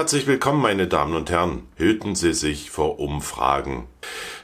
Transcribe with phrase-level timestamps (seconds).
[0.00, 1.64] Herzlich willkommen, meine Damen und Herren.
[1.76, 3.86] Hüten Sie sich vor Umfragen.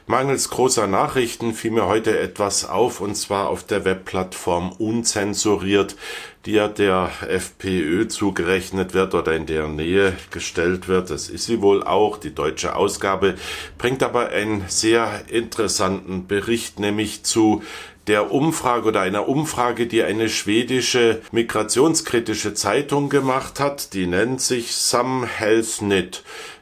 [0.05, 5.95] Mangels großer Nachrichten fiel mir heute etwas auf, und zwar auf der Webplattform Unzensuriert,
[6.45, 11.09] die ja der FPÖ zugerechnet wird oder in der Nähe gestellt wird.
[11.09, 12.17] Das ist sie wohl auch.
[12.17, 13.33] Die deutsche Ausgabe
[13.79, 17.63] bringt aber einen sehr interessanten Bericht, nämlich zu
[18.07, 23.93] der Umfrage oder einer Umfrage, die eine schwedische migrationskritische Zeitung gemacht hat.
[23.93, 25.27] Die nennt sich Some.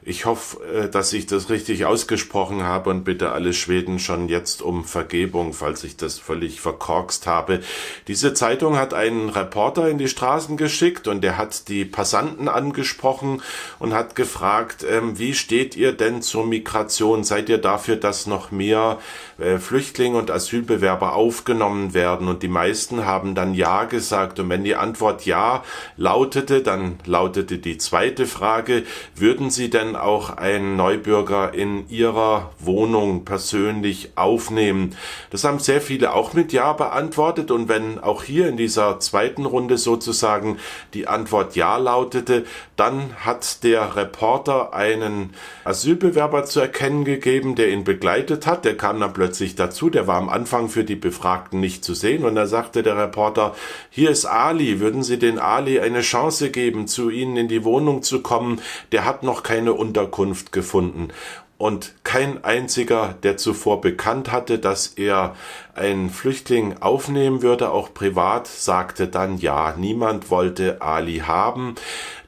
[0.08, 4.62] Ich hoffe, äh, dass ich das richtig ausgesprochen habe und bitte alle Schweden schon jetzt
[4.62, 7.62] um Vergebung, falls ich das völlig verkorkst habe.
[8.08, 13.41] Diese Zeitung hat einen Reporter in die Straßen geschickt und der hat die Passanten angesprochen
[13.80, 17.23] und hat gefragt, ähm, wie steht ihr denn zur Migration?
[17.23, 19.00] Seid ihr dafür, dass noch mehr
[19.39, 22.30] äh, Flüchtlinge und Asylbewerber aufgenommen werden?
[22.30, 24.39] Und die meisten haben dann Ja gesagt.
[24.39, 25.63] Und wenn die Antwort Ja
[25.98, 28.84] lautete, dann lautete die zweite Frage,
[29.16, 34.95] würden Sie denn auch einen Neubürger in ihrer Wohnung persönlich aufnehmen.
[35.30, 39.45] Das haben sehr viele auch mit Ja beantwortet und wenn auch hier in dieser zweiten
[39.45, 40.58] Runde sozusagen
[40.94, 42.45] die Antwort Ja lautete,
[42.78, 45.31] dann hat der Reporter einen
[45.66, 48.63] Asylbewerber zu erkennen gegeben, der ihn begleitet hat.
[48.63, 50.95] Der kam dann plötzlich dazu, der war am Anfang für die
[51.26, 53.56] Befragten nicht zu sehen und da sagte der Reporter,
[53.90, 58.04] hier ist Ali, würden Sie den Ali eine Chance geben, zu Ihnen in die Wohnung
[58.04, 58.62] zu kommen?
[58.92, 61.09] Der hat noch keine Unterkunft gefunden
[61.58, 65.36] und kein einziger, der zuvor bekannt hatte, dass er
[65.73, 69.73] einen Flüchtling aufnehmen würde, auch privat, sagte dann ja.
[69.78, 71.76] Niemand wollte Ali haben.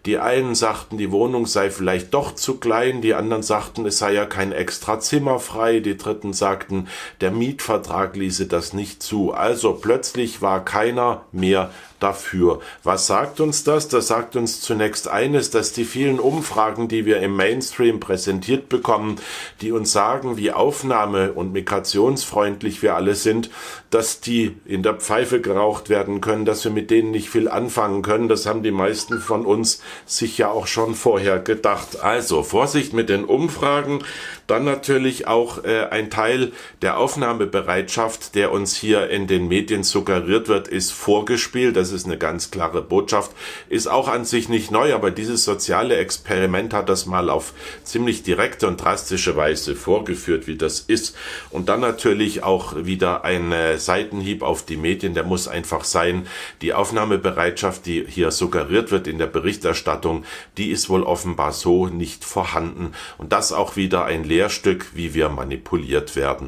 [0.07, 4.13] Die einen sagten, die Wohnung sei vielleicht doch zu klein, die anderen sagten, es sei
[4.13, 6.87] ja kein extra Zimmer frei, die dritten sagten,
[7.19, 9.33] der Mietvertrag ließe das nicht zu.
[9.33, 12.59] Also plötzlich war keiner mehr dafür.
[12.83, 13.87] Was sagt uns das?
[13.87, 19.15] Das sagt uns zunächst eines, dass die vielen Umfragen, die wir im Mainstream präsentiert bekommen,
[19.61, 23.49] die uns sagen, wie aufnahme- und migrationsfreundlich wir alle sind,
[23.89, 28.01] dass die in der Pfeife geraucht werden können, dass wir mit denen nicht viel anfangen
[28.01, 28.27] können.
[28.27, 32.01] Das haben die meisten von uns sich ja auch schon vorher gedacht.
[32.01, 34.03] Also Vorsicht mit den Umfragen.
[34.47, 40.47] Dann natürlich auch äh, ein Teil der Aufnahmebereitschaft, der uns hier in den Medien suggeriert
[40.47, 41.75] wird, ist vorgespielt.
[41.75, 43.31] Das ist eine ganz klare Botschaft.
[43.69, 47.53] Ist auch an sich nicht neu, aber dieses soziale Experiment hat das mal auf
[47.83, 51.15] ziemlich direkte und drastische Weise vorgeführt, wie das ist.
[51.49, 55.13] Und dann natürlich auch wieder ein äh, Seitenhieb auf die Medien.
[55.13, 56.27] Der muss einfach sein.
[56.61, 60.23] Die Aufnahmebereitschaft, die hier suggeriert wird in der Berichterstattung,
[60.57, 62.93] die ist wohl offenbar so nicht vorhanden.
[63.17, 66.45] Und das auch wieder ein Lehrstück, wie wir manipuliert werden.